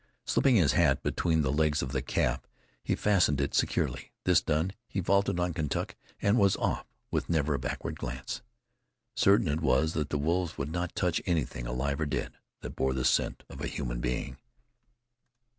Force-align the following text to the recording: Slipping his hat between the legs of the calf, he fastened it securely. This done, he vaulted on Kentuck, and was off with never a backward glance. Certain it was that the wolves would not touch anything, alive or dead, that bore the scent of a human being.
Slipping 0.25 0.55
his 0.55 0.71
hat 0.71 1.03
between 1.03 1.43
the 1.43 1.51
legs 1.51 1.83
of 1.83 1.91
the 1.91 2.01
calf, 2.01 2.41
he 2.81 2.95
fastened 2.95 3.39
it 3.39 3.53
securely. 3.53 4.11
This 4.23 4.41
done, 4.41 4.71
he 4.87 4.99
vaulted 4.99 5.39
on 5.39 5.53
Kentuck, 5.53 5.95
and 6.19 6.39
was 6.39 6.55
off 6.57 6.87
with 7.11 7.29
never 7.29 7.53
a 7.53 7.59
backward 7.59 7.99
glance. 7.99 8.41
Certain 9.13 9.47
it 9.47 9.61
was 9.61 9.93
that 9.93 10.09
the 10.09 10.17
wolves 10.17 10.57
would 10.57 10.71
not 10.71 10.95
touch 10.95 11.21
anything, 11.27 11.67
alive 11.67 12.01
or 12.01 12.07
dead, 12.07 12.33
that 12.61 12.75
bore 12.75 12.95
the 12.95 13.05
scent 13.05 13.43
of 13.47 13.61
a 13.61 13.67
human 13.67 13.99
being. 14.01 14.37